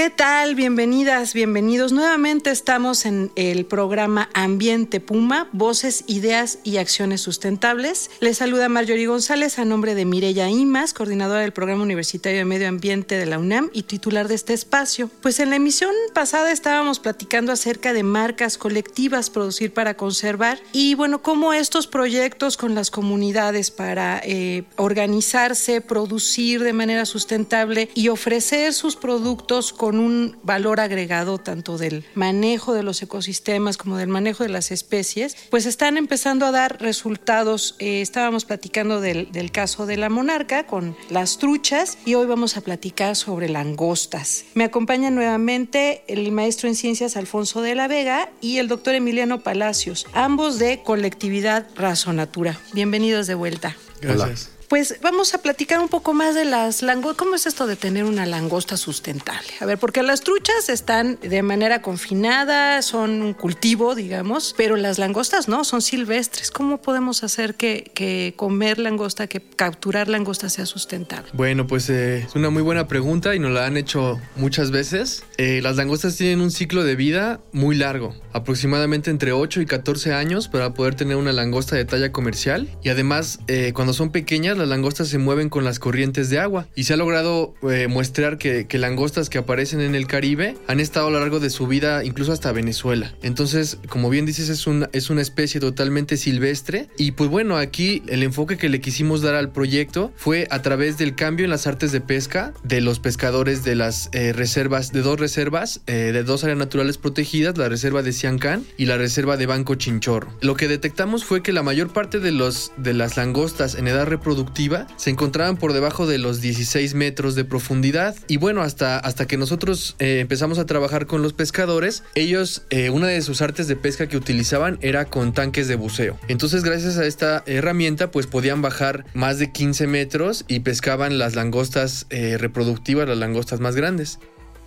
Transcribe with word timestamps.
¿Qué 0.00 0.08
tal? 0.08 0.54
Bienvenidas, 0.54 1.34
bienvenidos. 1.34 1.92
Nuevamente 1.92 2.50
estamos 2.50 3.04
en 3.04 3.30
el 3.36 3.66
programa 3.66 4.30
Ambiente 4.32 4.98
Puma, 4.98 5.50
Voces, 5.52 6.04
Ideas 6.06 6.58
y 6.64 6.78
Acciones 6.78 7.20
Sustentables. 7.20 8.10
Les 8.18 8.38
saluda 8.38 8.70
Marjorie 8.70 9.08
González 9.08 9.58
a 9.58 9.66
nombre 9.66 9.94
de 9.94 10.06
Mireya 10.06 10.48
Imas, 10.48 10.94
coordinadora 10.94 11.42
del 11.42 11.52
Programa 11.52 11.82
Universitario 11.82 12.38
de 12.38 12.44
Medio 12.46 12.68
Ambiente 12.68 13.18
de 13.18 13.26
la 13.26 13.38
UNAM 13.38 13.68
y 13.74 13.82
titular 13.82 14.26
de 14.26 14.36
este 14.36 14.54
espacio. 14.54 15.10
Pues 15.20 15.38
en 15.38 15.50
la 15.50 15.56
emisión 15.56 15.92
pasada 16.14 16.50
estábamos 16.50 16.98
platicando 16.98 17.52
acerca 17.52 17.92
de 17.92 18.02
marcas 18.02 18.56
colectivas 18.56 19.28
producir 19.28 19.74
para 19.74 19.98
conservar 19.98 20.58
y 20.72 20.94
bueno, 20.94 21.20
cómo 21.20 21.52
estos 21.52 21.86
proyectos 21.86 22.56
con 22.56 22.74
las 22.74 22.90
comunidades 22.90 23.70
para 23.70 24.22
eh, 24.24 24.64
organizarse, 24.76 25.82
producir 25.82 26.62
de 26.62 26.72
manera 26.72 27.04
sustentable 27.04 27.90
y 27.94 28.08
ofrecer 28.08 28.72
sus 28.72 28.96
productos 28.96 29.74
con 29.74 29.89
un 29.98 30.36
valor 30.42 30.80
agregado 30.80 31.38
tanto 31.38 31.78
del 31.78 32.04
manejo 32.14 32.74
de 32.74 32.82
los 32.82 33.02
ecosistemas 33.02 33.76
como 33.76 33.96
del 33.96 34.08
manejo 34.08 34.42
de 34.42 34.50
las 34.50 34.70
especies, 34.70 35.36
pues 35.50 35.66
están 35.66 35.96
empezando 35.96 36.46
a 36.46 36.50
dar 36.50 36.80
resultados. 36.80 37.76
Eh, 37.78 38.00
estábamos 38.00 38.44
platicando 38.44 39.00
del, 39.00 39.32
del 39.32 39.50
caso 39.50 39.86
de 39.86 39.96
la 39.96 40.08
monarca 40.08 40.66
con 40.66 40.96
las 41.08 41.38
truchas 41.38 41.98
y 42.04 42.14
hoy 42.14 42.26
vamos 42.26 42.56
a 42.56 42.60
platicar 42.60 43.16
sobre 43.16 43.48
langostas. 43.48 44.44
Me 44.54 44.64
acompaña 44.64 45.10
nuevamente 45.10 46.04
el 46.06 46.30
maestro 46.32 46.68
en 46.68 46.74
ciencias 46.74 47.16
Alfonso 47.16 47.62
de 47.62 47.74
la 47.74 47.88
Vega 47.88 48.30
y 48.40 48.58
el 48.58 48.68
doctor 48.68 48.94
Emiliano 48.94 49.40
Palacios, 49.40 50.06
ambos 50.12 50.58
de 50.58 50.82
colectividad 50.82 51.66
Razonatura. 51.74 52.60
Bienvenidos 52.72 53.26
de 53.26 53.34
vuelta. 53.34 53.76
Gracias. 54.00 54.59
Pues 54.70 55.00
vamos 55.02 55.34
a 55.34 55.38
platicar 55.38 55.80
un 55.80 55.88
poco 55.88 56.14
más 56.14 56.36
de 56.36 56.44
las 56.44 56.82
langostas. 56.82 57.18
¿Cómo 57.18 57.34
es 57.34 57.44
esto 57.44 57.66
de 57.66 57.74
tener 57.74 58.04
una 58.04 58.24
langosta 58.24 58.76
sustentable? 58.76 59.48
A 59.58 59.66
ver, 59.66 59.78
porque 59.78 60.04
las 60.04 60.20
truchas 60.20 60.68
están 60.68 61.18
de 61.20 61.42
manera 61.42 61.82
confinada, 61.82 62.80
son 62.82 63.20
un 63.20 63.34
cultivo, 63.34 63.96
digamos, 63.96 64.54
pero 64.56 64.76
las 64.76 65.00
langostas 65.00 65.48
no, 65.48 65.64
son 65.64 65.82
silvestres. 65.82 66.52
¿Cómo 66.52 66.80
podemos 66.80 67.24
hacer 67.24 67.56
que, 67.56 67.90
que 67.94 68.34
comer 68.36 68.78
langosta, 68.78 69.26
que 69.26 69.40
capturar 69.40 70.08
langosta 70.08 70.48
sea 70.48 70.66
sustentable? 70.66 71.28
Bueno, 71.32 71.66
pues 71.66 71.90
eh, 71.90 72.18
es 72.18 72.36
una 72.36 72.50
muy 72.50 72.62
buena 72.62 72.86
pregunta 72.86 73.34
y 73.34 73.40
nos 73.40 73.50
la 73.50 73.66
han 73.66 73.76
hecho 73.76 74.20
muchas 74.36 74.70
veces. 74.70 75.24
Eh, 75.36 75.58
las 75.64 75.74
langostas 75.74 76.14
tienen 76.14 76.40
un 76.40 76.52
ciclo 76.52 76.84
de 76.84 76.94
vida 76.94 77.40
muy 77.50 77.74
largo, 77.74 78.14
aproximadamente 78.32 79.10
entre 79.10 79.32
8 79.32 79.62
y 79.62 79.66
14 79.66 80.14
años 80.14 80.46
para 80.46 80.74
poder 80.74 80.94
tener 80.94 81.16
una 81.16 81.32
langosta 81.32 81.74
de 81.74 81.84
talla 81.84 82.12
comercial. 82.12 82.68
Y 82.84 82.90
además, 82.90 83.40
eh, 83.48 83.72
cuando 83.74 83.94
son 83.94 84.12
pequeñas, 84.12 84.59
las 84.60 84.68
langostas 84.68 85.08
se 85.08 85.18
mueven 85.18 85.48
con 85.48 85.64
las 85.64 85.78
corrientes 85.78 86.30
de 86.30 86.38
agua 86.38 86.66
y 86.74 86.84
se 86.84 86.94
ha 86.94 86.96
logrado 86.96 87.54
eh, 87.68 87.88
mostrar 87.88 88.38
que, 88.38 88.66
langostas 88.78 89.28
que 89.28 89.38
aparecen 89.38 89.80
en 89.80 89.94
el 89.94 90.06
Caribe 90.06 90.56
han 90.66 90.80
estado 90.80 91.08
a 91.08 91.10
lo 91.10 91.20
largo 91.20 91.40
de 91.40 91.50
su 91.50 91.66
vida 91.66 92.04
incluso 92.04 92.32
hasta 92.32 92.52
Venezuela. 92.52 93.14
Entonces, 93.22 93.78
como 93.88 94.08
bien 94.10 94.26
dices, 94.26 94.48
es 94.48 94.66
una, 94.66 94.88
es 94.92 95.10
una 95.10 95.22
especie 95.22 95.60
totalmente 95.60 96.16
silvestre 96.16 96.88
y 96.96 97.12
pues 97.12 97.28
bueno, 97.28 97.56
aquí 97.56 98.02
el 98.06 98.22
enfoque 98.22 98.56
que 98.56 98.68
le 98.68 98.80
quisimos 98.80 99.22
dar 99.22 99.34
al 99.34 99.50
proyecto 99.50 100.12
fue 100.16 100.46
a 100.50 100.62
través 100.62 100.98
del 100.98 101.14
cambio 101.14 101.44
en 101.44 101.50
las 101.50 101.66
artes 101.66 101.92
de 101.92 102.00
pesca 102.00 102.54
de 102.62 102.80
los 102.80 103.00
pescadores 103.00 103.64
de 103.64 103.74
las 103.74 104.08
eh, 104.12 104.32
reservas, 104.32 104.92
de 104.92 105.02
dos 105.02 105.18
reservas, 105.18 105.80
eh, 105.86 106.10
de 106.12 106.22
dos 106.22 106.44
áreas 106.44 106.58
naturales 106.58 106.98
protegidas, 106.98 107.56
la 107.58 107.68
reserva 107.68 108.02
de 108.02 108.12
Siancán 108.12 108.64
y 108.76 108.86
la 108.86 108.96
reserva 108.96 109.36
de 109.36 109.46
Banco 109.46 109.74
Chinchorro. 109.74 110.32
Lo 110.40 110.54
que 110.54 110.68
detectamos 110.68 111.24
fue 111.24 111.42
que 111.42 111.52
la 111.52 111.62
mayor 111.62 111.92
parte 111.92 112.20
de, 112.20 112.32
los, 112.32 112.72
de 112.76 112.94
las 112.94 113.16
langostas 113.16 113.74
en 113.74 113.88
edad 113.88 114.06
reproductiva 114.06 114.49
se 114.96 115.10
encontraban 115.10 115.56
por 115.56 115.72
debajo 115.72 116.06
de 116.06 116.18
los 116.18 116.40
16 116.42 116.94
metros 116.94 117.34
de 117.34 117.44
profundidad. 117.44 118.14
Y 118.28 118.36
bueno, 118.36 118.60
hasta, 118.60 118.98
hasta 118.98 119.26
que 119.26 119.38
nosotros 119.38 119.96
eh, 119.98 120.20
empezamos 120.20 120.58
a 120.58 120.66
trabajar 120.66 121.06
con 121.06 121.22
los 121.22 121.32
pescadores, 121.32 122.02
ellos, 122.14 122.62
eh, 122.68 122.90
una 122.90 123.06
de 123.06 123.22
sus 123.22 123.40
artes 123.40 123.68
de 123.68 123.76
pesca 123.76 124.06
que 124.06 124.18
utilizaban 124.18 124.78
era 124.82 125.06
con 125.06 125.32
tanques 125.32 125.66
de 125.66 125.76
buceo. 125.76 126.18
Entonces, 126.28 126.62
gracias 126.62 126.98
a 126.98 127.06
esta 127.06 127.42
herramienta, 127.46 128.10
pues 128.10 128.26
podían 128.26 128.60
bajar 128.60 129.06
más 129.14 129.38
de 129.38 129.50
15 129.50 129.86
metros 129.86 130.44
y 130.46 130.60
pescaban 130.60 131.18
las 131.18 131.34
langostas 131.34 132.06
eh, 132.10 132.36
reproductivas, 132.38 133.08
las 133.08 133.18
langostas 133.18 133.60
más 133.60 133.76
grandes. 133.76 134.18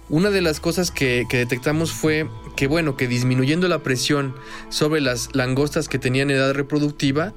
Una 0.09 0.31
de 0.31 0.41
las 0.41 0.59
cosas 0.59 0.91
que, 0.91 1.25
que, 1.29 1.37
detectamos 1.37 1.91
fue 1.91 2.27
que, 2.57 2.67
bueno, 2.67 2.97
que 2.97 3.07
disminuyendo 3.07 3.67
la 3.67 3.83
presión 3.83 4.35
sobre 4.69 4.99
las 4.99 5.29
langostas 5.33 5.87
que 5.87 5.97
tenían 5.97 6.29
edad 6.29 6.53
reproductiva, 6.53 7.33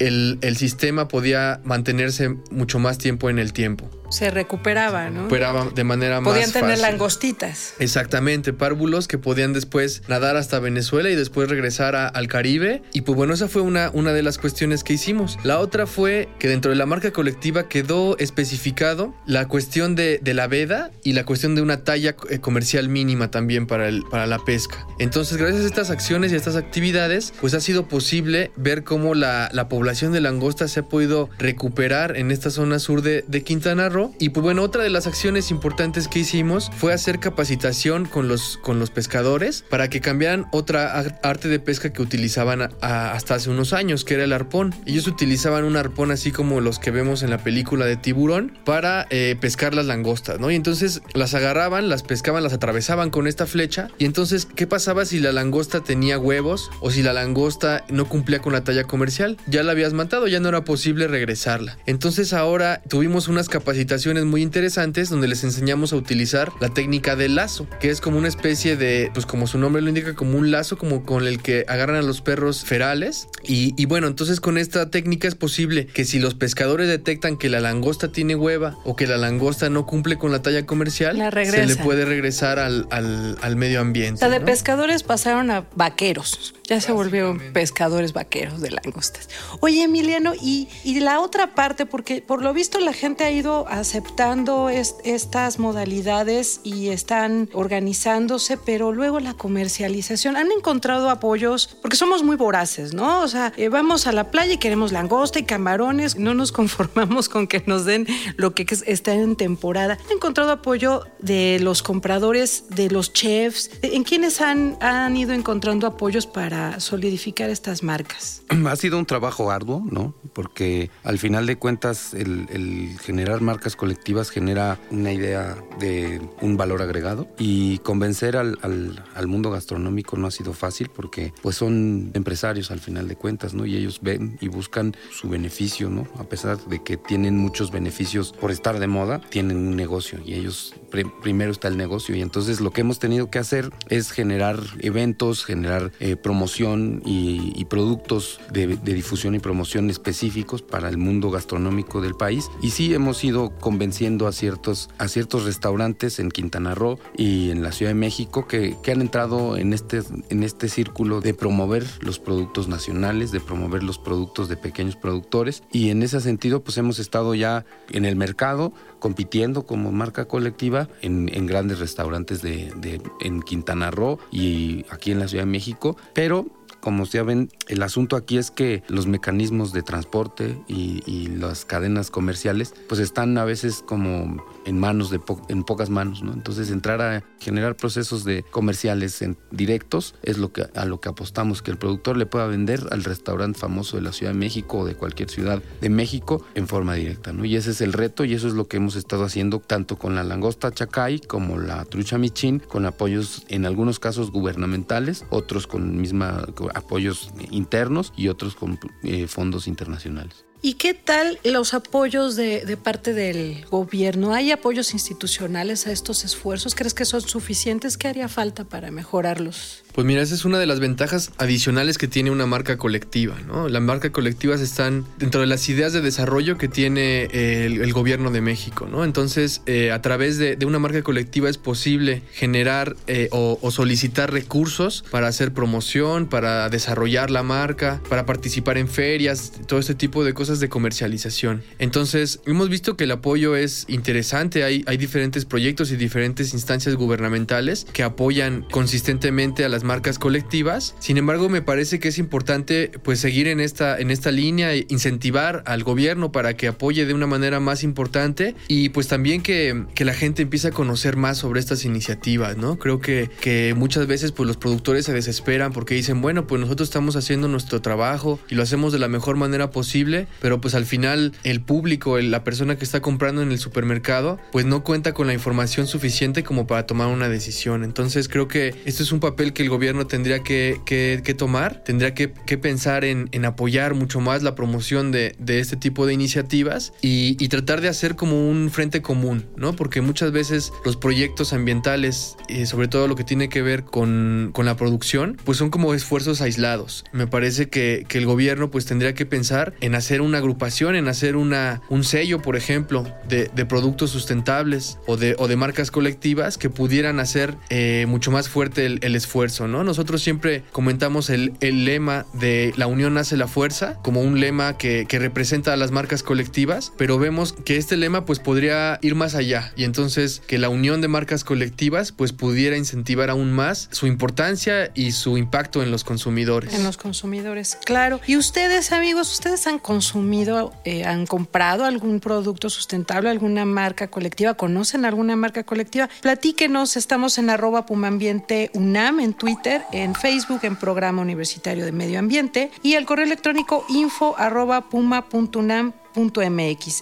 el, 0.00 0.38
el, 0.40 0.56
sistema 0.56 1.06
podía 1.06 1.60
mantenerse 1.64 2.30
mucho 2.50 2.78
más 2.78 2.98
tiempo 2.98 3.30
en 3.30 3.38
el 3.38 3.52
tiempo. 3.52 3.88
Se 4.10 4.30
recuperaba, 4.30 5.08
¿no? 5.10 5.20
Recuperaba 5.22 5.68
de 5.74 5.84
manera 5.84 6.20
podían 6.20 6.24
más 6.24 6.32
Podían 6.32 6.52
tener 6.52 6.70
fácil. 6.70 6.82
langostitas. 6.82 7.74
Exactamente, 7.78 8.52
párvulos 8.52 9.08
que 9.08 9.18
podían 9.18 9.52
después 9.52 10.02
nadar 10.08 10.36
hasta 10.36 10.58
Venezuela 10.58 11.10
y 11.10 11.14
después 11.16 11.48
regresar 11.48 11.94
a, 11.96 12.08
al 12.08 12.28
Caribe. 12.28 12.82
Y 12.92 13.02
pues 13.02 13.16
bueno, 13.16 13.34
esa 13.34 13.48
fue 13.48 13.62
una, 13.62 13.90
una 13.92 14.12
de 14.12 14.22
las 14.22 14.38
cuestiones 14.38 14.84
que 14.84 14.92
hicimos. 14.94 15.38
La 15.44 15.58
otra 15.58 15.86
fue 15.86 16.28
que 16.38 16.48
dentro 16.48 16.70
de 16.70 16.76
la 16.76 16.86
marca 16.86 17.12
colectiva 17.12 17.68
quedó 17.68 18.18
especificado 18.18 19.14
la 19.26 19.46
cuestión 19.46 19.94
de, 19.94 20.18
de 20.22 20.34
la 20.34 20.46
veda 20.48 20.90
y 21.04 21.12
la 21.12 21.24
cuestión 21.24 21.54
de 21.54 21.62
una 21.62 21.84
talla 21.84 22.16
comercial 22.40 22.88
mínima 22.88 23.30
también 23.30 23.66
para, 23.66 23.88
el, 23.88 24.02
para 24.10 24.26
la 24.26 24.38
pesca. 24.40 24.86
Entonces, 24.98 25.36
gracias 25.36 25.62
a 25.62 25.66
estas 25.66 25.90
acciones 25.90 26.32
y 26.32 26.34
a 26.34 26.38
estas 26.38 26.56
actividades, 26.56 27.32
pues 27.40 27.54
ha 27.54 27.60
sido 27.60 27.86
posible 27.86 28.50
ver 28.56 28.82
cómo 28.84 29.14
la, 29.14 29.50
la 29.52 29.68
población 29.68 30.12
de 30.12 30.20
langosta 30.20 30.66
se 30.68 30.80
ha 30.80 30.82
podido 30.84 31.30
recuperar 31.38 32.16
en 32.16 32.30
esta 32.30 32.50
zona 32.50 32.78
sur 32.78 33.02
de, 33.02 33.24
de 33.28 33.44
Quintana 33.44 33.88
Roo 33.88 33.99
y 34.18 34.30
pues 34.30 34.42
bueno, 34.42 34.62
otra 34.62 34.82
de 34.82 34.90
las 34.90 35.06
acciones 35.06 35.50
importantes 35.50 36.08
que 36.08 36.20
hicimos 36.20 36.70
fue 36.76 36.92
hacer 36.92 37.20
capacitación 37.20 38.06
con 38.06 38.28
los, 38.28 38.58
con 38.62 38.78
los 38.78 38.90
pescadores 38.90 39.64
para 39.68 39.88
que 39.88 40.00
cambiaran 40.00 40.46
otra 40.52 40.98
arte 41.22 41.48
de 41.48 41.60
pesca 41.60 41.92
que 41.92 42.02
utilizaban 42.02 42.62
a, 42.62 42.70
a, 42.80 43.12
hasta 43.12 43.34
hace 43.34 43.50
unos 43.50 43.72
años, 43.72 44.04
que 44.04 44.14
era 44.14 44.24
el 44.24 44.32
arpón. 44.32 44.74
Ellos 44.86 45.06
utilizaban 45.06 45.64
un 45.64 45.76
arpón 45.76 46.10
así 46.10 46.32
como 46.32 46.60
los 46.60 46.78
que 46.78 46.90
vemos 46.90 47.22
en 47.22 47.30
la 47.30 47.38
película 47.38 47.84
de 47.86 47.96
tiburón 47.96 48.58
para 48.64 49.06
eh, 49.10 49.36
pescar 49.40 49.74
las 49.74 49.86
langostas, 49.86 50.40
¿no? 50.40 50.50
Y 50.50 50.54
entonces 50.54 51.02
las 51.14 51.34
agarraban, 51.34 51.88
las 51.88 52.02
pescaban, 52.02 52.42
las 52.42 52.52
atravesaban 52.52 53.10
con 53.10 53.26
esta 53.26 53.46
flecha. 53.46 53.88
Y 53.98 54.04
entonces, 54.04 54.46
¿qué 54.54 54.66
pasaba 54.66 55.04
si 55.04 55.20
la 55.20 55.32
langosta 55.32 55.80
tenía 55.82 56.18
huevos 56.18 56.70
o 56.80 56.90
si 56.90 57.02
la 57.02 57.12
langosta 57.12 57.84
no 57.88 58.08
cumplía 58.08 58.40
con 58.40 58.52
la 58.52 58.64
talla 58.64 58.84
comercial? 58.84 59.36
Ya 59.46 59.62
la 59.62 59.72
habías 59.72 59.92
matado, 59.92 60.26
ya 60.26 60.40
no 60.40 60.48
era 60.48 60.64
posible 60.64 61.08
regresarla. 61.08 61.78
Entonces 61.86 62.32
ahora 62.32 62.82
tuvimos 62.88 63.28
unas 63.28 63.48
capacitaciones 63.48 63.89
muy 64.26 64.42
interesantes 64.42 65.08
donde 65.08 65.28
les 65.28 65.44
enseñamos 65.44 65.92
a 65.92 65.96
utilizar 65.96 66.52
la 66.60 66.68
técnica 66.68 67.16
del 67.16 67.34
lazo, 67.34 67.66
que 67.80 67.90
es 67.90 68.00
como 68.00 68.18
una 68.18 68.28
especie 68.28 68.76
de, 68.76 69.10
pues 69.12 69.26
como 69.26 69.46
su 69.46 69.58
nombre 69.58 69.82
lo 69.82 69.88
indica, 69.88 70.14
como 70.14 70.38
un 70.38 70.50
lazo 70.50 70.78
como 70.78 71.04
con 71.04 71.26
el 71.26 71.40
que 71.42 71.64
agarran 71.68 71.96
a 71.96 72.02
los 72.02 72.20
perros 72.20 72.64
ferales. 72.64 73.28
Y, 73.42 73.74
y 73.80 73.86
bueno, 73.86 74.06
entonces 74.06 74.40
con 74.40 74.58
esta 74.58 74.90
técnica 74.90 75.28
es 75.28 75.34
posible 75.34 75.86
que 75.86 76.04
si 76.04 76.18
los 76.18 76.34
pescadores 76.34 76.88
detectan 76.88 77.36
que 77.36 77.48
la 77.48 77.60
langosta 77.60 78.12
tiene 78.12 78.36
hueva 78.36 78.76
o 78.84 78.96
que 78.96 79.06
la 79.06 79.16
langosta 79.16 79.70
no 79.70 79.86
cumple 79.86 80.16
con 80.16 80.32
la 80.32 80.42
talla 80.42 80.66
comercial, 80.66 81.16
se 81.44 81.66
le 81.66 81.76
puede 81.76 82.04
regresar 82.04 82.58
al, 82.58 82.86
al, 82.90 83.38
al 83.40 83.56
medio 83.56 83.80
ambiente. 83.80 84.14
O 84.14 84.18
sea, 84.18 84.28
de 84.28 84.40
¿no? 84.40 84.46
pescadores 84.46 85.02
pasaron 85.02 85.50
a 85.50 85.66
vaqueros. 85.74 86.54
Ya 86.70 86.80
se 86.80 86.92
volvieron 86.92 87.40
pescadores 87.52 88.12
vaqueros 88.12 88.60
de 88.60 88.70
langostas. 88.70 89.28
Oye, 89.58 89.82
Emiliano, 89.82 90.34
y, 90.40 90.68
y 90.84 91.00
la 91.00 91.18
otra 91.18 91.56
parte, 91.56 91.84
porque 91.84 92.22
por 92.22 92.42
lo 92.42 92.54
visto 92.54 92.78
la 92.78 92.92
gente 92.92 93.24
ha 93.24 93.32
ido 93.32 93.66
aceptando 93.66 94.68
est 94.70 95.00
estas 95.02 95.58
modalidades 95.58 96.60
y 96.62 96.90
están 96.90 97.48
organizándose, 97.54 98.56
pero 98.56 98.92
luego 98.92 99.18
la 99.18 99.34
comercialización. 99.34 100.36
Han 100.36 100.52
encontrado 100.52 101.10
apoyos, 101.10 101.76
porque 101.82 101.96
somos 101.96 102.22
muy 102.22 102.36
voraces, 102.36 102.94
¿no? 102.94 103.20
O 103.22 103.26
sea, 103.26 103.52
eh, 103.56 103.68
vamos 103.68 104.06
a 104.06 104.12
la 104.12 104.30
playa 104.30 104.52
y 104.52 104.58
queremos 104.58 104.92
langosta 104.92 105.40
y 105.40 105.42
camarones, 105.42 106.18
no 106.18 106.34
nos 106.34 106.52
conformamos 106.60 107.28
con 107.28 107.48
que 107.48 107.64
nos 107.66 107.84
den 107.84 108.06
lo 108.36 108.54
que 108.54 108.64
está 108.86 109.12
en 109.12 109.34
temporada. 109.34 109.98
Han 110.04 110.18
encontrado 110.18 110.52
apoyo 110.52 111.02
de 111.18 111.58
los 111.60 111.82
compradores, 111.82 112.66
de 112.68 112.90
los 112.90 113.12
chefs, 113.12 113.72
¿en 113.82 114.04
quiénes 114.04 114.40
han, 114.40 114.76
han 114.80 115.16
ido 115.16 115.32
encontrando 115.32 115.88
apoyos 115.88 116.28
para 116.28 116.59
solidificar 116.78 117.50
estas 117.50 117.82
marcas? 117.82 118.42
Ha 118.70 118.76
sido 118.76 118.98
un 118.98 119.06
trabajo 119.06 119.50
arduo, 119.50 119.82
¿no? 119.90 120.14
Porque 120.32 120.90
al 121.02 121.18
final 121.18 121.46
de 121.46 121.56
cuentas 121.56 122.14
el, 122.14 122.96
generar 123.02 123.40
marcas 123.40 123.74
colectivas 123.74 124.30
genera 124.30 124.78
una 124.90 125.12
idea 125.12 125.56
de 125.80 126.20
un 126.40 126.56
valor 126.56 126.82
agregado 126.82 127.26
y 127.36 127.78
convencer 127.78 128.36
al, 128.36 128.58
al, 128.62 129.26
mundo 129.26 129.50
gastronómico 129.50 130.16
no 130.16 130.28
ha 130.28 130.30
sido 130.30 130.52
fácil 130.52 130.88
porque 130.88 131.32
pues 131.42 131.56
son 131.56 132.10
empresarios 132.14 132.70
al 132.70 132.78
final 132.78 133.08
de 133.08 133.16
cuentas, 133.16 133.54
¿no? 133.54 133.66
Y 133.66 133.76
ellos 133.76 134.00
ven 134.02 134.38
y 134.40 134.48
buscan 134.48 134.94
su 135.10 135.28
beneficio, 135.28 135.90
¿no? 135.90 136.06
A 136.18 136.24
pesar 136.24 136.58
de 136.58 136.82
que 136.82 136.96
tienen 136.96 137.36
muchos 137.36 137.72
beneficios 137.72 138.32
por 138.32 138.50
estar 138.52 138.78
de 138.78 138.86
moda, 138.86 139.20
tienen 139.30 139.56
un 139.56 139.74
negocio 139.74 140.20
y 140.24 140.34
ellos 140.34 140.74
primero 141.22 141.50
está 141.50 141.68
el 141.68 141.76
negocio 141.76 142.14
y 142.14 142.22
entonces 142.22 142.60
lo 142.60 142.72
que 142.72 142.82
hemos 142.82 142.98
tenido 142.98 143.30
que 143.30 143.38
hacer 143.38 143.70
es 143.88 144.10
generar 144.10 144.60
eventos, 144.80 145.44
generar 145.44 145.92
eh, 146.00 146.16
y, 146.58 147.64
productos 147.66 148.40
de, 148.52 148.66
difusión 148.76 149.34
y 149.34 149.38
promoción 149.38 149.90
específicos 149.90 150.62
para 150.62 150.88
el 150.88 150.98
mundo 150.98 151.30
gastronómico 151.30 152.00
del 152.00 152.14
país. 152.14 152.50
Y 152.62 152.70
sí 152.70 152.92
hemos 152.94 153.22
ido 153.22 153.50
convenciendo 153.60 154.26
a 154.26 154.32
ciertos, 154.32 154.90
a 154.98 155.08
ciertos 155.08 155.44
restaurantes 155.44 156.18
en 156.18 156.30
Quintana 156.30 156.74
Roo 156.74 156.98
y 157.16 157.50
en 157.50 157.62
la 157.62 157.72
Ciudad 157.72 157.90
de 157.90 157.94
México 157.94 158.48
que, 158.48 158.76
que 158.82 158.92
han 158.92 159.00
entrado 159.00 159.56
en 159.56 159.72
este, 159.72 160.02
en 160.28 160.42
este 160.42 160.68
círculo 160.68 161.20
de 161.20 161.34
promover 161.34 161.86
los 162.00 162.18
productos 162.18 162.68
nacionales, 162.68 163.30
de 163.30 163.40
promover 163.40 163.82
los 163.82 163.98
productos 163.98 164.48
de 164.48 164.56
pequeños 164.56 164.96
productores. 164.96 165.62
Y 165.72 165.90
en 165.90 166.02
ese 166.02 166.20
sentido 166.20 166.62
pues 166.62 166.76
hemos 166.78 166.98
estado 166.98 167.34
ya 167.34 167.64
en 167.90 168.04
el 168.04 168.16
mercado 168.16 168.72
compitiendo 169.00 169.66
como 169.66 169.90
marca 169.90 170.26
colectiva 170.26 170.88
en, 171.02 171.26
grandes 171.46 171.80
restaurantes 171.80 172.42
de, 172.42 173.00
en 173.20 173.42
Quintana 173.42 173.90
Roo 173.90 174.20
y 174.30 174.84
aquí 174.90 175.10
en 175.10 175.18
la 175.18 175.26
Ciudad 175.26 175.42
de 175.42 175.50
México, 175.50 175.96
pero 176.12 176.46
como 176.80 177.04
ya 177.04 177.22
ven, 177.22 177.50
el 177.68 177.82
asunto 177.82 178.16
aquí 178.16 178.38
es 178.38 178.50
que 178.50 178.82
los 178.88 179.06
mecanismos 179.06 179.72
de 179.72 179.82
transporte 179.82 180.58
y, 180.68 181.00
las 181.30 181.64
cadenas 181.64 182.10
comerciales 182.10 182.74
pues 182.88 183.00
están 183.00 183.38
a 183.38 183.44
veces 183.44 183.82
como 183.86 184.44
en 184.64 184.78
manos 184.78 185.10
de 185.10 185.20
en 185.48 185.64
pocas 185.64 185.90
manos, 185.90 186.22
¿no? 186.22 186.32
Entonces 186.32 186.70
entrar 186.70 187.00
a 187.00 187.22
generar 187.38 187.76
procesos 187.76 188.24
de 188.24 188.42
comerciales 188.42 189.22
en 189.22 189.36
directos 189.50 190.14
es 190.22 190.38
lo 190.38 190.52
que 190.52 190.66
a 190.74 190.84
lo 190.84 191.00
que 191.00 191.08
apostamos 191.08 191.62
que 191.62 191.70
el 191.70 191.78
productor 191.78 192.16
le 192.16 192.26
pueda 192.26 192.46
vender 192.46 192.80
al 192.90 193.04
restaurante 193.04 193.58
famoso 193.58 193.96
de 193.96 194.02
la 194.02 194.12
Ciudad 194.12 194.32
de 194.32 194.38
México 194.38 194.78
o 194.78 194.84
de 194.84 194.94
cualquier 194.94 195.30
ciudad 195.30 195.62
de 195.80 195.88
México 195.88 196.44
en 196.54 196.68
forma 196.68 196.94
directa, 196.94 197.32
¿no? 197.32 197.44
Y 197.44 197.56
ese 197.56 197.70
es 197.70 197.80
el 197.80 197.92
reto 197.92 198.24
y 198.24 198.34
eso 198.34 198.48
es 198.48 198.54
lo 198.54 198.66
que 198.66 198.78
hemos 198.78 198.96
estado 198.96 199.24
haciendo 199.24 199.60
tanto 199.60 199.96
con 199.96 200.14
la 200.14 200.24
langosta 200.24 200.72
chacay 200.72 201.20
como 201.20 201.58
la 201.58 201.84
trucha 201.84 202.18
michín 202.18 202.58
con 202.58 202.86
apoyos 202.86 203.44
en 203.48 203.66
algunos 203.66 203.98
casos 203.98 204.30
gubernamentales, 204.30 205.24
otros 205.30 205.66
con 205.66 205.96
misma 206.00 206.46
apoyos 206.74 207.32
internos 207.50 208.12
y 208.16 208.28
otros 208.28 208.54
con 208.54 208.78
eh, 209.02 209.26
fondos 209.26 209.66
internacionales. 209.66 210.44
¿Y 210.62 210.74
qué 210.74 210.92
tal 210.92 211.38
los 211.42 211.72
apoyos 211.72 212.36
de, 212.36 212.76
parte 212.82 213.14
del 213.14 213.64
gobierno? 213.70 214.34
¿Hay 214.34 214.52
apoyos 214.52 214.92
institucionales 214.92 215.86
a 215.86 215.92
estos 215.92 216.22
esfuerzos? 216.22 216.74
¿Crees 216.74 216.92
que 216.92 217.06
son 217.06 217.22
suficientes? 217.22 217.96
¿Qué 217.96 218.08
haría 218.08 218.28
falta 218.28 218.64
para 218.64 218.90
mejorarlos? 218.90 219.84
Pues 219.92 220.06
mira, 220.06 220.22
esa 220.22 220.34
es 220.34 220.44
una 220.44 220.58
de 220.58 220.66
las 220.66 220.80
ventajas 220.80 221.32
adicionales 221.38 221.98
que 221.98 222.08
tiene 222.08 222.30
una 222.30 222.46
marca 222.46 222.76
colectiva, 222.76 223.36
¿no? 223.46 223.68
Las 223.68 223.82
marcas 223.82 224.12
colectivas 224.12 224.60
están 224.60 225.04
dentro 225.18 225.40
de 225.40 225.46
las 225.46 225.68
ideas 225.68 225.92
de 225.92 226.00
desarrollo 226.00 226.58
que 226.58 226.68
tiene 226.68 227.24
el, 227.24 227.90
gobierno 227.92 228.30
de 228.30 228.40
México, 228.40 228.86
¿no? 228.90 229.04
Entonces, 229.04 229.62
eh, 229.66 229.90
a 229.90 230.00
través 230.00 230.38
de, 230.38 230.56
una 230.64 230.78
marca 230.78 231.02
colectiva 231.02 231.50
es 231.50 231.58
posible 231.58 232.22
generar 232.32 232.94
eh, 233.08 233.28
o, 233.32 233.58
o, 233.60 233.70
solicitar 233.72 234.32
recursos 234.32 235.04
para 235.10 235.26
hacer 235.26 235.52
promoción, 235.52 236.28
para 236.28 236.68
desarrollar 236.68 237.32
la 237.32 237.42
marca, 237.42 238.00
para 238.08 238.26
participar 238.26 238.78
en 238.78 238.86
ferias, 238.88 239.52
todo 239.66 239.80
este 239.80 239.96
tipo 239.96 240.22
de 240.22 240.34
cosas 240.34 240.60
de 240.60 240.68
comercialización. 240.68 241.64
Entonces, 241.80 242.40
hemos 242.46 242.68
visto 242.68 242.96
que 242.96 243.04
el 243.04 243.10
apoyo 243.10 243.56
es 243.56 243.86
interesante, 243.88 244.62
hay, 244.62 244.84
hay 244.86 244.96
diferentes 244.96 245.44
proyectos 245.44 245.90
y 245.90 245.96
diferentes 245.96 246.54
instancias 246.54 246.94
gubernamentales 246.94 247.86
que 247.92 248.04
apoyan 248.04 248.64
consistentemente 248.70 249.64
a 249.64 249.68
las 249.68 249.79
marcas 249.84 250.18
colectivas. 250.18 250.94
Sin 250.98 251.16
embargo, 251.16 251.48
me 251.48 251.62
parece 251.62 251.98
que 251.98 252.08
es 252.08 252.18
importante 252.18 252.90
pues 253.02 253.20
seguir 253.20 253.48
en 253.48 253.60
esta, 253.60 253.98
en 253.98 254.10
esta 254.10 254.30
línea 254.30 254.74
e 254.74 254.86
incentivar 254.88 255.62
al 255.66 255.82
gobierno 255.82 256.32
para 256.32 256.54
que 256.54 256.68
apoye 256.68 257.06
de 257.06 257.14
una 257.14 257.26
manera 257.26 257.60
más 257.60 257.82
importante 257.82 258.54
y 258.68 258.90
pues 258.90 259.08
también 259.08 259.42
que, 259.42 259.86
que 259.94 260.04
la 260.04 260.14
gente 260.14 260.42
empiece 260.42 260.68
a 260.68 260.70
conocer 260.72 261.16
más 261.16 261.38
sobre 261.38 261.60
estas 261.60 261.84
iniciativas, 261.84 262.56
¿no? 262.56 262.78
Creo 262.78 263.00
que, 263.00 263.30
que 263.40 263.74
muchas 263.76 264.06
veces 264.06 264.32
pues 264.32 264.46
los 264.46 264.56
productores 264.56 265.04
se 265.04 265.12
desesperan 265.12 265.72
porque 265.72 265.94
dicen, 265.94 266.20
bueno, 266.20 266.46
pues 266.46 266.60
nosotros 266.60 266.88
estamos 266.88 267.16
haciendo 267.16 267.48
nuestro 267.48 267.80
trabajo 267.80 268.38
y 268.48 268.54
lo 268.54 268.62
hacemos 268.62 268.92
de 268.92 268.98
la 268.98 269.08
mejor 269.08 269.36
manera 269.36 269.70
posible, 269.70 270.26
pero 270.40 270.60
pues 270.60 270.74
al 270.74 270.86
final 270.86 271.32
el 271.44 271.60
público, 271.60 272.18
la 272.18 272.44
persona 272.44 272.76
que 272.76 272.84
está 272.84 273.00
comprando 273.00 273.42
en 273.42 273.52
el 273.52 273.58
supermercado, 273.58 274.38
pues 274.52 274.66
no 274.66 274.84
cuenta 274.84 275.12
con 275.12 275.26
la 275.26 275.32
información 275.32 275.86
suficiente 275.86 276.42
como 276.42 276.66
para 276.66 276.86
tomar 276.86 277.08
una 277.08 277.28
decisión. 277.28 277.84
Entonces 277.84 278.28
creo 278.28 278.48
que 278.48 278.74
esto 278.84 279.02
es 279.02 279.12
un 279.12 279.20
papel 279.20 279.52
que 279.52 279.62
el 279.62 279.69
gobierno 279.70 280.06
tendría 280.06 280.42
que, 280.42 281.34
tomar, 281.38 281.82
tendría 281.84 282.14
que, 282.14 282.28
pensar 282.28 283.04
en, 283.04 283.44
apoyar 283.44 283.94
mucho 283.94 284.20
más 284.20 284.42
la 284.42 284.54
promoción 284.54 285.12
de, 285.12 285.34
este 285.46 285.76
tipo 285.76 286.06
de 286.06 286.14
iniciativas 286.14 286.92
y, 287.00 287.48
tratar 287.50 287.80
de 287.80 287.88
hacer 287.88 288.14
como 288.14 288.48
un 288.48 288.70
frente 288.70 289.02
común, 289.02 289.46
¿no? 289.56 289.74
Porque 289.74 290.00
muchas 290.00 290.30
veces 290.30 290.72
los 290.84 290.96
proyectos 290.96 291.52
ambientales, 291.52 292.36
y 292.48 292.66
sobre 292.66 292.86
todo 292.86 293.08
lo 293.08 293.16
que 293.16 293.24
tiene 293.24 293.48
que 293.48 293.62
ver 293.62 293.84
con, 293.84 294.52
la 294.60 294.76
producción, 294.76 295.38
pues 295.44 295.56
son 295.56 295.70
como 295.70 295.94
esfuerzos 295.94 296.42
aislados. 296.42 297.04
Me 297.12 297.26
parece 297.26 297.68
que, 297.68 298.06
el 298.10 298.26
gobierno 298.26 298.70
pues 298.70 298.84
tendría 298.84 299.14
que 299.14 299.24
pensar 299.24 299.72
en 299.80 299.94
hacer 299.94 300.20
una 300.20 300.38
agrupación, 300.38 300.94
en 300.94 301.08
hacer 301.08 301.36
una, 301.36 301.80
un 301.88 302.04
sello, 302.04 302.42
por 302.42 302.56
ejemplo, 302.56 303.06
de, 303.28 303.48
productos 303.64 304.10
sustentables 304.10 304.98
o 305.06 305.16
de, 305.16 305.36
o 305.38 305.48
de 305.48 305.56
marcas 305.56 305.90
colectivas 305.90 306.58
que 306.58 306.68
pudieran 306.70 307.20
hacer 307.20 307.56
eh, 307.70 308.04
mucho 308.08 308.30
más 308.30 308.48
fuerte 308.48 308.84
el 308.86 309.16
esfuerzo. 309.16 309.59
¿No? 309.68 309.84
Nosotros 309.84 310.22
siempre 310.22 310.62
comentamos 310.72 311.30
el, 311.30 311.54
lema 311.60 312.26
de 312.32 312.72
la 312.76 312.86
unión 312.86 313.18
hace 313.18 313.36
la 313.36 313.46
fuerza 313.46 313.96
como 314.02 314.20
un 314.22 314.40
lema 314.40 314.76
que, 314.76 315.06
representa 315.20 315.74
a 315.74 315.76
las 315.76 315.90
marcas 315.90 316.22
colectivas, 316.22 316.94
pero 316.96 317.18
vemos 317.18 317.52
que 317.52 317.76
este 317.76 317.98
lema 317.98 318.24
pues 318.24 318.38
podría 318.38 318.98
ir 319.02 319.14
más 319.14 319.34
allá 319.34 319.70
y 319.76 319.84
entonces 319.84 320.40
que 320.46 320.56
la 320.56 320.70
unión 320.70 321.02
de 321.02 321.08
marcas 321.08 321.44
colectivas 321.44 322.10
pues 322.10 322.32
pudiera 322.32 322.78
incentivar 322.78 323.28
aún 323.28 323.52
más 323.52 323.88
su 323.92 324.06
importancia 324.06 324.90
y 324.94 325.12
su 325.12 325.36
impacto 325.36 325.82
en 325.82 325.90
los 325.90 326.04
consumidores. 326.04 326.72
En 326.72 326.84
los 326.84 326.96
consumidores, 326.96 327.76
claro. 327.84 328.20
Y 328.26 328.38
ustedes 328.38 328.92
amigos, 328.92 329.30
ustedes 329.30 329.66
han 329.66 329.78
consumido, 329.78 330.72
eh, 330.86 331.04
han 331.04 331.26
comprado 331.26 331.84
algún 331.84 332.20
producto 332.20 332.70
sustentable, 332.70 333.28
alguna 333.28 333.66
marca 333.66 334.08
colectiva, 334.08 334.54
conocen 334.54 335.04
alguna 335.04 335.36
marca 335.36 335.64
colectiva, 335.64 336.08
platíquenos, 336.22 336.96
estamos 336.96 337.36
en 337.36 337.50
arroba 337.50 337.84
pumambiente 337.84 338.70
UNAM 338.72 339.20
en 339.20 339.34
Twitter 339.34 339.49
Twitter, 339.50 339.84
en 339.90 340.14
Facebook, 340.14 340.60
en 340.62 340.76
Programa 340.76 341.22
Universitario 341.22 341.84
de 341.84 341.90
Medio 341.90 342.20
Ambiente 342.20 342.70
y 342.84 342.94
el 342.94 343.04
correo 343.04 343.24
electrónico 343.24 343.84
info 343.88 344.36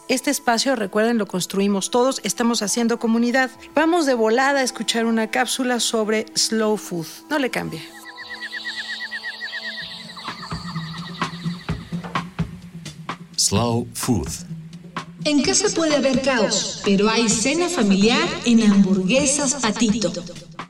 Este 0.08 0.30
espacio, 0.30 0.74
recuerden, 0.74 1.18
lo 1.18 1.26
construimos 1.26 1.90
todos, 1.90 2.22
estamos 2.24 2.62
haciendo 2.62 2.98
comunidad. 2.98 3.50
Vamos 3.74 4.06
de 4.06 4.14
volada 4.14 4.60
a 4.60 4.62
escuchar 4.62 5.04
una 5.04 5.30
cápsula 5.30 5.78
sobre 5.78 6.24
slow 6.34 6.78
food. 6.78 7.06
No 7.28 7.38
le 7.38 7.50
cambie. 7.50 7.82
Slow 13.36 13.86
food. 13.92 14.28
En 15.24 15.42
casa 15.42 15.66
puede 15.74 15.96
haber 15.96 16.22
caos, 16.22 16.80
pero 16.82 17.10
hay 17.10 17.28
cena 17.28 17.68
familiar 17.68 18.26
en 18.46 18.62
hamburguesas 18.62 19.56
patito. 19.56 20.10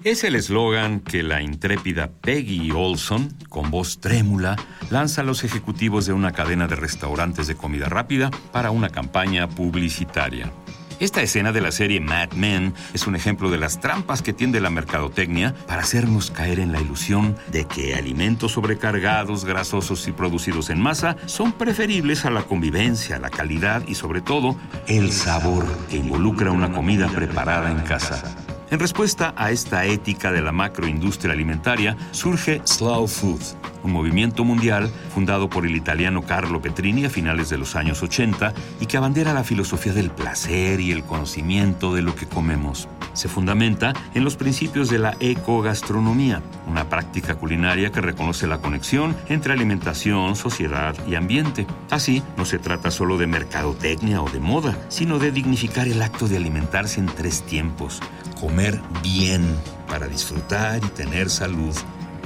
Es 0.09 0.25
el 0.25 0.37
eslogan 0.37 1.01
que 1.01 1.23
la 1.23 1.43
intrépida 1.43 2.09
Peggy 2.09 2.71
Olson, 2.71 3.29
con 3.51 3.71
voz 3.71 4.01
trémula, 4.01 4.57
lanza 4.89 5.21
a 5.21 5.25
los 5.25 5.45
ejecutivos 5.45 6.07
de 6.07 6.15
una 6.15 6.33
cadena 6.33 6.67
de 6.67 6.77
restaurantes 6.77 7.47
de 7.47 7.57
comida 7.57 7.91
rápida 7.91 8.31
para 8.51 8.71
una 8.71 8.89
campaña 8.89 9.51
publicitaria. 9.51 10.51
Esta 10.99 11.21
escena 11.21 11.53
de 11.53 11.61
la 11.61 11.73
serie 11.73 12.01
Mad 12.01 12.33
Men 12.33 12.73
es 12.95 13.07
un 13.07 13.17
ejemplo 13.17 13.51
de 13.51 13.59
las 13.59 13.81
trampas 13.81 14.23
que 14.23 14.33
tiende 14.33 14.63
la 14.63 14.71
mercadotecnia 14.71 15.55
para 15.67 15.83
hacernos 15.83 16.31
caer 16.31 16.59
en 16.59 16.73
la 16.73 16.81
ilusión 16.81 17.37
de 17.53 17.67
que 17.67 17.95
alimentos 17.95 18.53
sobrecargados, 18.53 19.45
grasosos 19.45 20.09
y 20.09 20.13
producidos 20.13 20.71
en 20.71 20.81
masa 20.81 21.19
son 21.27 21.53
preferibles 21.53 22.25
a 22.25 22.31
la 22.31 22.45
convivencia, 22.45 23.19
la 23.19 23.29
calidad 23.29 23.87
y 23.87 23.95
sobre 23.95 24.23
todo 24.23 24.57
el 24.87 25.13
sabor 25.13 25.67
que 25.91 25.99
involucra 25.99 26.51
una 26.51 26.73
comida 26.73 27.09
preparada 27.09 27.71
en 27.71 27.81
casa. 27.81 28.48
En 28.71 28.79
respuesta 28.79 29.33
a 29.35 29.51
esta 29.51 29.87
ética 29.87 30.31
de 30.31 30.43
la 30.43 30.53
macroindustria 30.53 31.33
alimentaria, 31.33 31.97
surge 32.11 32.61
Slow 32.65 33.07
Food, 33.07 33.41
un 33.83 33.93
movimiento 33.93 34.45
mundial 34.45 34.91
fundado 35.15 35.49
por 35.49 35.65
el 35.65 35.75
italiano 35.75 36.21
Carlo 36.21 36.61
Petrini 36.61 37.07
a 37.07 37.11
finales 37.11 37.49
de 37.49 37.57
los 37.57 37.77
años 37.77 38.03
80 38.03 38.53
y 38.79 38.85
que 38.85 38.99
abandera 38.99 39.33
la 39.33 39.43
filosofía 39.43 39.95
del 39.95 40.11
placer 40.11 40.81
y 40.81 40.93
el 40.93 41.03
conocimiento 41.03 41.95
de 41.95 42.03
lo 42.03 42.15
que 42.15 42.27
comemos. 42.27 42.89
Se 43.19 43.27
fundamenta 43.27 43.95
en 44.15 44.23
los 44.23 44.37
principios 44.37 44.89
de 44.89 45.01
la 45.01 45.17
ecogastronomía, 45.19 46.41
una 46.69 46.89
práctica 46.89 47.35
culinaria 47.35 47.91
que 47.91 48.01
reconoce 48.01 48.47
la 48.47 48.59
conexión 48.59 49.17
entre 49.29 49.53
alimentación, 49.53 50.37
sociedad 50.37 50.95
y 51.05 51.17
ambiente. 51.17 51.67
Así, 51.91 52.23
no 52.37 52.45
se 52.45 52.61
trata 52.61 52.93
solo 52.93 53.19
de 53.19 53.27
mercadotecnia 53.27 54.23
o 54.23 54.31
de 54.31 54.39
moda, 54.39 54.79
sino 54.87 55.19
de 55.19 55.33
dignificar 55.33 55.89
el 55.89 56.01
acto 56.01 56.29
de 56.29 56.37
alimentarse 56.37 57.01
en 57.01 57.07
tres 57.07 57.43
tiempos. 57.43 57.99
Comer 58.41 58.81
bien 59.03 59.45
para 59.89 60.07
disfrutar 60.07 60.79
y 60.85 60.89
tener 60.91 61.29
salud. 61.29 61.75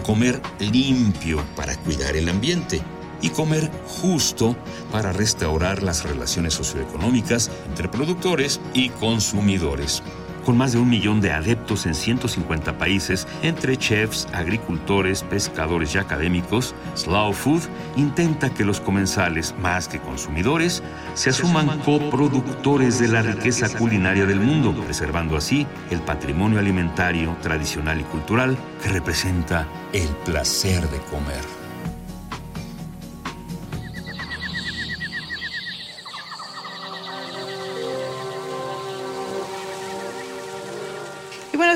Comer 0.03 0.43
limpio 0.59 1.43
para 1.57 1.75
cuidar 1.75 2.17
el 2.17 2.29
ambiente 2.29 2.83
y 3.23 3.31
comer 3.31 3.71
justo 3.87 4.55
para 4.91 5.11
restaurar 5.11 5.83
las 5.83 6.05
relaciones 6.05 6.53
socioeconómicas 6.53 7.51
entre 7.67 7.89
productores 7.89 8.61
y 8.75 8.91
consumidores. 8.91 10.03
Con 10.45 10.57
más 10.57 10.73
de 10.73 10.79
un 10.79 10.89
millón 10.89 11.21
de 11.21 11.31
adeptos 11.31 11.87
en 11.87 11.95
150 11.95 12.77
países, 12.77 13.29
entre 13.43 13.77
chefs, 13.77 14.27
agricultores, 14.33 15.23
pescadores 15.23 15.95
y 15.95 15.99
académicos, 15.99 16.75
Slow 16.97 17.33
Food 17.33 17.63
intenta 17.97 18.51
que 18.51 18.65
los 18.65 18.81
comensales, 18.81 19.55
más 19.61 19.87
que 19.87 20.01
consumidores, 20.01 20.83
se 21.15 21.31
asuman 21.31 21.79
coproductores 21.81 22.99
de 22.99 23.09
la 23.09 23.23
riqueza 23.23 23.69
culinaria 23.79 24.27
del 24.27 24.41
mundo, 24.41 24.75
preservando 24.85 25.37
así 25.37 25.67
el 25.91 26.01
patrimonio 26.01 26.59
alimentario, 26.59 27.37
tradicional 27.41 28.01
y 28.01 28.05
cultural 28.05 28.57
que 28.83 28.89
representa 28.89 29.67
el 29.93 30.09
placer 30.25 30.89
de 30.91 30.99
comer. 31.03 31.62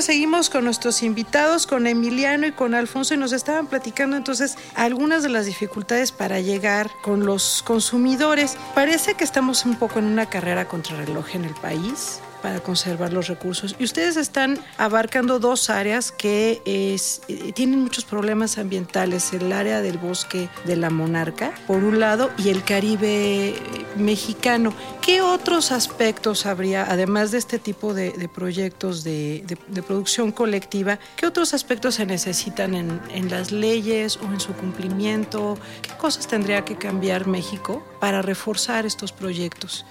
Seguimos 0.01 0.49
con 0.49 0.63
nuestros 0.63 1.01
invitados, 1.03 1.65
con 1.65 1.87
Emiliano 1.87 2.45
y 2.47 2.51
con 2.51 2.75
Alfonso, 2.75 3.13
y 3.13 3.17
nos 3.17 3.33
estaban 3.33 3.67
platicando 3.67 4.15
entonces 4.15 4.57
algunas 4.75 5.23
de 5.23 5.29
las 5.29 5.45
dificultades 5.45 6.11
para 6.11 6.39
llegar 6.39 6.91
con 7.01 7.25
los 7.25 7.63
consumidores. 7.63 8.57
Parece 8.75 9.15
que 9.15 9.23
estamos 9.23 9.65
un 9.65 9.75
poco 9.75 9.99
en 9.99 10.05
una 10.05 10.27
carrera 10.27 10.67
contra 10.67 10.97
reloj 10.97 11.35
en 11.35 11.45
el 11.45 11.53
país 11.55 12.21
para 12.41 12.59
conservar 12.59 13.13
los 13.13 13.27
recursos. 13.27 13.75
Y 13.79 13.83
ustedes 13.83 14.17
están 14.17 14.59
abarcando 14.77 15.39
dos 15.39 15.69
áreas 15.69 16.11
que 16.11 16.61
es, 16.65 17.21
eh, 17.27 17.51
tienen 17.53 17.79
muchos 17.79 18.05
problemas 18.05 18.57
ambientales, 18.57 19.33
el 19.33 19.51
área 19.51 19.81
del 19.81 19.97
bosque 19.97 20.49
de 20.65 20.75
la 20.75 20.89
monarca, 20.89 21.53
por 21.67 21.83
un 21.83 21.99
lado, 21.99 22.31
y 22.37 22.49
el 22.49 22.63
Caribe 22.63 23.49
eh, 23.49 23.55
mexicano. 23.95 24.73
¿Qué 25.01 25.21
otros 25.21 25.71
aspectos 25.71 26.45
habría, 26.45 26.85
además 26.89 27.31
de 27.31 27.37
este 27.37 27.59
tipo 27.59 27.93
de, 27.93 28.29
proyectos 28.33 29.03
de, 29.03 29.57
producción 29.85 30.31
colectiva, 30.31 30.99
qué 31.15 31.25
otros 31.25 31.53
aspectos 31.53 31.95
se 31.95 32.05
necesitan 32.05 32.75
en, 32.75 32.99
en 33.13 33.29
las 33.29 33.51
leyes 33.51 34.17
o 34.17 34.25
en 34.25 34.39
su 34.39 34.53
cumplimiento? 34.53 35.57
¿Qué 35.81 35.91
cosas 35.97 36.27
tendría 36.27 36.65
que 36.65 36.75
cambiar 36.75 37.27
México 37.27 37.85
para 37.99 38.21
reforzar 38.21 38.85
estos 38.85 39.11
proyectos? 39.11 39.85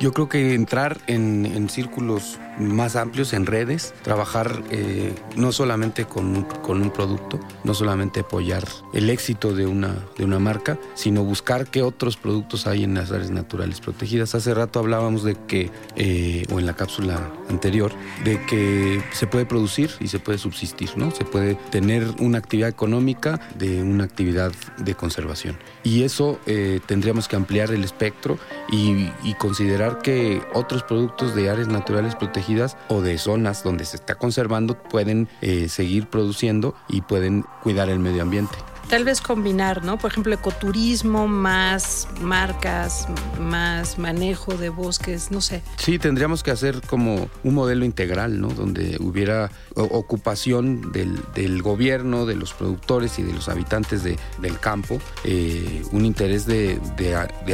Yo 0.00 0.12
creo 0.12 0.28
que 0.28 0.54
entrar 0.54 1.00
en, 1.06 1.46
en 1.46 1.68
círculos 1.68 2.38
más 2.58 2.96
amplios 2.96 3.32
en 3.32 3.46
redes, 3.46 3.94
trabajar 4.02 4.62
eh, 4.70 5.14
no 5.36 5.52
solamente 5.52 6.04
con, 6.04 6.44
con, 6.62 6.82
un 6.82 6.90
producto, 6.90 7.40
no 7.64 7.74
solamente 7.74 8.20
apoyar 8.20 8.64
el 8.92 9.10
éxito 9.10 9.54
de 9.54 9.66
una, 9.66 9.96
de 10.16 10.24
una 10.24 10.38
marca, 10.38 10.78
sino 10.94 11.24
buscar 11.24 11.66
qué 11.66 11.82
otros 11.82 12.16
productos 12.16 12.66
hay 12.66 12.84
en 12.84 12.94
las 12.94 13.10
áreas 13.10 13.30
naturales 13.30 13.80
protegidas. 13.80 14.34
Hace 14.34 14.54
rato 14.54 14.78
hablábamos 14.78 15.24
de 15.24 15.36
que, 15.46 15.70
eh, 15.96 16.44
o 16.52 16.58
en 16.58 16.66
la 16.66 16.74
cápsula 16.74 17.32
anterior, 17.48 17.92
de 18.24 18.40
que 18.46 19.02
se 19.12 19.26
puede 19.26 19.46
producir 19.46 19.90
y 20.00 20.08
se 20.08 20.18
puede 20.18 20.38
subsistir, 20.38 20.90
¿no? 20.96 21.10
Se 21.10 21.24
puede 21.24 21.56
tener 21.70 22.06
una 22.20 22.38
actividad 22.38 22.68
económica 22.68 23.40
de 23.56 23.82
una 23.82 24.04
actividad 24.04 24.52
de 24.78 24.94
conservación. 24.94 25.56
Y 25.82 26.02
eso 26.02 26.38
eh, 26.46 26.80
tendríamos 26.86 27.28
que 27.28 27.36
ampliar 27.36 27.72
el 27.72 27.84
espectro 27.84 28.38
y, 28.70 29.10
y 29.22 29.34
considerar 29.38 29.83
que 29.98 30.42
otros 30.52 30.82
productos 30.82 31.34
de 31.34 31.50
áreas 31.50 31.68
naturales 31.68 32.14
protegidas 32.16 32.76
o 32.88 33.00
de 33.00 33.18
zonas 33.18 33.62
donde 33.62 33.84
se 33.84 33.96
está 33.96 34.16
conservando 34.16 34.74
pueden 34.74 35.28
eh, 35.40 35.68
seguir 35.68 36.08
produciendo 36.08 36.74
y 36.88 37.02
pueden 37.02 37.44
cuidar 37.62 37.88
el 37.88 37.98
medio 37.98 38.22
ambiente 38.22 38.56
tal 38.88 39.04
vez 39.04 39.20
combinar, 39.20 39.84
¿no? 39.84 39.98
Por 39.98 40.10
ejemplo, 40.10 40.34
ecoturismo, 40.34 41.28
más 41.28 42.08
marcas, 42.20 43.08
más 43.40 43.98
manejo 43.98 44.54
de 44.54 44.68
bosques, 44.68 45.30
no 45.30 45.40
sé. 45.40 45.62
Sí, 45.76 45.98
tendríamos 45.98 46.42
que 46.42 46.50
hacer 46.50 46.80
como 46.86 47.28
un 47.42 47.54
modelo 47.54 47.84
integral, 47.84 48.40
¿no? 48.40 48.48
Donde 48.48 48.96
hubiera 49.00 49.50
ocupación 49.74 50.92
del, 50.92 51.62
gobierno, 51.62 52.26
de 52.26 52.36
los 52.36 52.52
productores 52.52 53.18
y 53.18 53.22
de 53.22 53.32
los 53.32 53.48
habitantes 53.48 54.02
de, 54.02 54.18
del 54.40 54.58
campo, 54.58 54.98
eh, 55.24 55.82
un 55.92 56.04
interés 56.04 56.46
de, 56.46 56.80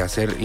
hacer 0.03 0.37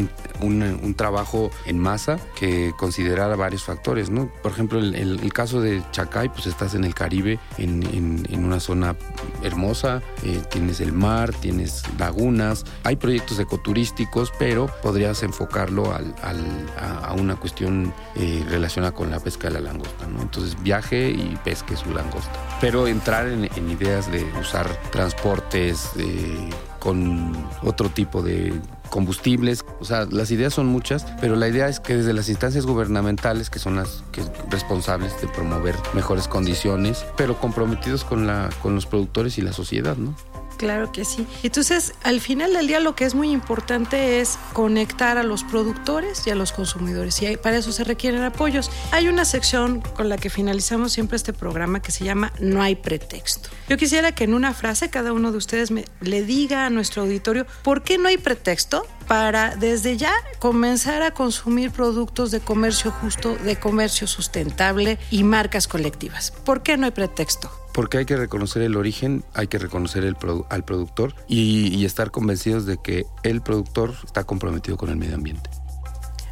un, 0.42 0.96
trabajo 0.96 1.52
en 1.66 1.78
masa 1.78 2.20
que 2.40 2.72
considerara 2.78 3.36
varios 3.36 3.64
factores, 3.64 4.10
¿no? 4.10 4.32
Por 4.42 4.52
ejemplo, 4.52 4.80
el, 4.80 4.96
el, 4.96 5.34
caso 5.34 5.60
de 5.60 5.84
Chacay, 5.92 6.30
pues 6.30 6.48
estás 6.48 6.74
en 6.74 6.86
el 6.86 6.94
Caribe, 6.94 7.40
en, 7.58 7.84
en, 8.30 8.46
una 8.46 8.60
zona 8.60 8.96
hermosa, 9.44 10.02
eh, 10.24 10.42
tienes 10.50 10.75
el 10.82 10.94
mar, 10.94 11.34
tienes 11.34 11.84
lagunas, 11.98 12.66
hay 12.84 12.96
proyectos 12.96 13.40
ecoturísticos, 13.40 14.32
pero 14.38 14.68
podrías 14.82 15.24
enfocarlo 15.24 15.92
a, 15.92 17.14
una 17.14 17.36
cuestión 17.36 17.94
eh, 18.16 18.44
relacionada 18.50 18.94
con 18.94 19.10
la 19.10 19.20
pesca 19.20 19.48
de 19.48 19.56
la 19.56 19.62
langosta, 19.62 20.06
¿no? 20.08 20.22
Entonces 20.22 20.62
viaje 20.62 21.10
y 21.10 21.38
pesque 21.44 21.76
su 21.76 21.92
langosta. 21.92 22.34
Pero 22.60 22.88
entrar 22.88 23.28
en, 23.28 23.46
ideas 23.70 24.12
de 24.12 24.24
usar 24.40 24.68
transportes 24.92 25.90
eh, 25.98 26.50
con 26.80 27.34
otro 27.64 27.90
tipo 27.90 28.22
de 28.22 28.54
combustibles, 28.90 29.66
o 29.80 29.86
sea, 29.86 30.08
las 30.10 30.32
ideas 30.32 30.54
son 30.54 30.68
muchas, 30.68 31.06
pero 31.20 31.36
la 31.36 31.48
idea 31.48 31.68
es 31.68 31.80
que 31.80 31.96
desde 31.98 32.14
las 32.14 32.30
instancias 32.30 32.66
gubernamentales, 32.66 33.50
que 33.50 33.60
son 33.60 33.76
las 33.76 34.04
que 34.12 34.22
responsables 34.50 35.20
de 35.22 35.28
promover 35.28 35.76
mejores 35.94 36.28
condiciones, 36.28 37.06
pero 37.18 37.40
comprometidos 37.40 38.04
con, 38.04 38.28
la, 38.28 38.50
con 38.62 38.76
los 38.76 38.86
productores 38.86 39.38
y 39.38 39.42
la 39.42 39.54
sociedad, 39.54 39.98
¿no? 39.98 40.16
Claro 40.58 40.92
que 40.92 41.06
sí. 41.06 41.28
Entonces, 41.44 41.94
al 42.04 42.22
final 42.22 42.54
del 42.54 42.68
día 42.68 42.80
lo 42.80 42.96
que 42.96 43.06
es 43.06 43.16
muy 43.16 43.32
importante 43.32 44.20
es 44.20 44.38
conectar 44.54 45.18
a 45.18 45.24
los 45.24 45.44
productores 45.44 46.26
y 46.28 46.30
a 46.30 46.36
los 46.36 46.52
consumidores 46.52 47.22
y 47.22 47.38
para 47.38 47.58
eso 47.58 47.72
se 47.72 47.84
requieren 47.84 48.24
apoyos. 48.24 48.72
Hay 48.92 49.08
una 49.08 49.26
sección 49.26 49.82
con 49.82 50.10
la 50.10 50.18
que 50.18 50.30
finalizamos 50.30 50.94
siempre 50.94 51.18
este 51.18 51.34
programa 51.34 51.82
que 51.82 51.92
se 51.92 52.04
llama 52.04 52.32
No 52.40 52.62
hay 52.62 52.76
pretexto. 52.76 53.50
Yo 53.68 53.78
quisiera 53.78 54.14
que 54.14 54.24
en 54.24 54.34
una 54.34 54.54
frase 54.54 54.90
cada 54.90 55.14
uno 55.14 55.32
de 55.32 55.38
ustedes 55.38 55.72
me, 55.72 55.86
le 56.02 56.24
diga 56.24 56.66
a 56.66 56.70
nuestro 56.70 57.04
auditorio 57.04 57.46
por 57.64 57.84
qué 57.84 57.98
no 57.98 58.08
hay 58.08 58.18
pretexto 58.18 58.86
para 59.08 59.56
desde 59.56 59.98
ya 59.98 60.14
comenzar 60.40 61.02
a 61.02 61.12
consumir 61.12 61.72
productos 61.72 62.32
de 62.32 62.40
comercio 62.40 62.92
justo, 62.92 63.36
de 63.36 63.58
comercio 63.58 64.08
sustentable 64.08 64.98
y 65.12 65.24
marcas 65.24 65.68
colectivas. 65.68 66.32
¿Por 66.32 66.64
qué 66.64 66.78
no 66.78 66.86
hay 66.86 66.92
pretexto? 66.92 67.52
porque 67.76 67.98
hay 67.98 68.06
que 68.06 68.16
reconocer 68.16 68.62
el 68.62 68.78
origen, 68.78 69.26
hay 69.34 69.48
que 69.48 69.58
reconocer 69.58 70.06
el 70.06 70.16
al 70.50 70.64
productor 70.64 71.14
y, 71.28 71.84
estar 71.84 72.10
convencidos 72.10 72.66
de 72.66 72.78
que 72.78 73.06
el 73.24 73.42
productor 73.42 73.94
está 74.06 74.24
comprometido 74.24 74.78
con 74.78 74.90
el 74.90 74.96
medio 74.96 75.16
ambiente. 75.16 75.50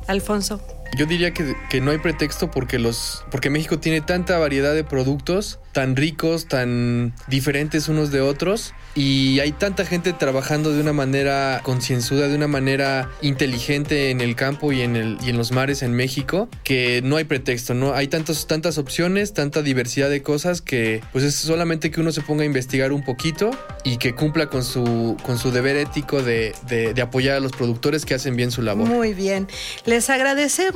Alfonso. 0.08 0.62
Yo 0.96 1.06
diría 1.06 1.34
que, 1.34 1.56
que, 1.70 1.82
no 1.82 1.92
hay 1.92 1.98
pretexto 1.98 2.52
porque 2.52 2.80
los 2.80 3.26
porque 3.32 3.50
México 3.50 3.80
tiene 3.80 4.02
tanta 4.02 4.38
variedad 4.38 4.74
de 4.74 4.84
productos 4.84 5.60
tan 5.74 5.96
ricos, 5.96 6.48
tan 6.48 7.14
diferentes 7.28 7.88
unos 7.88 8.12
de 8.12 8.22
otros 8.22 8.74
y 8.96 9.40
hay 9.40 9.52
tanta 9.52 9.86
gente 9.86 10.14
trabajando 10.14 10.72
de 10.72 10.80
una 10.80 10.94
manera 10.94 11.62
concienzuda, 11.64 12.28
de 12.28 12.36
una 12.36 12.48
manera 12.48 13.10
inteligente 13.22 14.12
en 14.12 14.22
el 14.22 14.36
campo 14.36 14.72
y 14.72 14.82
en, 14.82 14.96
el, 14.96 15.18
y 15.26 15.32
en 15.32 15.38
los 15.38 15.52
mares 15.52 15.82
en 15.82 15.94
México, 15.94 16.48
que 16.64 17.02
no 17.04 17.18
hay 17.18 17.24
pretexto, 17.24 17.74
¿no? 17.74 17.94
Hay 17.96 18.08
tantos, 18.08 18.46
tantas 18.46 18.78
opciones, 18.78 19.34
tanta 19.34 19.64
diversidad 19.64 20.12
de 20.12 20.22
cosas 20.22 20.62
que 20.62 21.02
pues 21.12 21.24
es 21.24 21.36
solamente 21.36 21.90
que 21.90 22.00
uno 22.00 22.12
se 22.12 22.22
ponga 22.22 22.44
a 22.44 22.46
investigar 22.46 22.92
un 22.92 23.04
poquito 23.04 23.50
y 23.84 23.98
que 23.98 24.14
cumpla 24.14 24.48
con 24.48 24.64
su, 24.64 25.18
con 25.24 25.40
su 25.40 25.52
deber 25.52 25.76
ético 25.76 26.22
de, 26.22 26.54
de, 26.68 26.94
de 26.94 27.02
apoyar 27.02 27.38
a 27.38 27.40
los 27.40 27.52
productores 27.52 28.06
que 28.06 28.14
hacen 28.14 28.36
bien 28.36 28.52
su 28.52 28.62
labor. 28.62 28.88
Muy 28.88 29.16
bien. 29.16 29.48
Les 29.86 30.12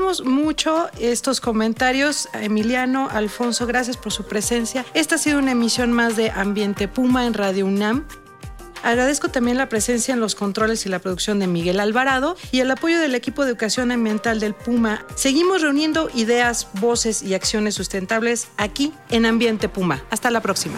agradecemos 0.08 0.24
mucho 0.24 0.90
estos 1.00 1.42
comentarios. 1.42 2.30
Emiliano, 2.34 3.10
Alfonso, 3.12 3.68
gracias 3.68 3.98
por 3.98 4.14
su 4.14 4.24
presencia. 4.24 4.86
Esta 4.94 5.16
ha 5.16 5.18
sido 5.18 5.40
una 5.40 5.52
emisión 5.52 5.92
más 5.92 6.16
de 6.16 6.32
Ambiente 6.32 6.88
Puma 6.88 7.26
en 7.26 7.34
Radio 7.34 7.66
UNAM. 7.66 8.06
Agradezco 8.84 9.28
también 9.28 9.58
la 9.58 9.68
presencia 9.68 10.14
en 10.14 10.22
los 10.22 10.36
controles 10.36 10.86
y 10.86 10.90
la 10.90 11.00
producción 11.00 11.40
de 11.40 11.48
Miguel 11.48 11.80
Alvarado 11.80 12.38
y 12.52 12.62
el 12.62 12.72
apoyo 12.72 13.00
del 13.00 13.16
equipo 13.16 13.44
de 13.44 13.52
educación 13.52 13.92
ambiental 13.92 14.40
del 14.40 14.54
Puma. 14.54 15.06
Seguimos 15.16 15.62
reuniendo 15.62 16.10
ideas, 16.14 16.68
voces 16.80 17.22
y 17.22 17.34
acciones 17.34 17.76
sustentables 17.76 18.48
aquí 18.56 18.94
en 19.10 19.26
Ambiente 19.26 19.68
Puma. 19.68 20.04
Hasta 20.10 20.32
la 20.32 20.42
próxima. 20.42 20.78